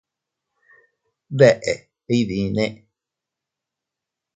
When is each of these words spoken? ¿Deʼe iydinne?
¿Deʼe 1.37 1.73
iydinne? 2.15 2.65